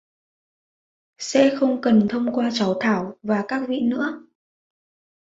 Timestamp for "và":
3.23-3.45